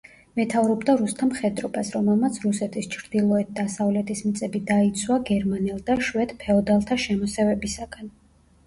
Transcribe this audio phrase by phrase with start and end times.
[0.39, 8.15] მეთაურობდა რუსთა მხედრობას, რომელმაც რუსეთის ჩრდილოეთ-დასავლეთის მიწები დაიცვა გერმანელ და შვედ ფეოდალთა შემოსევებისაგან.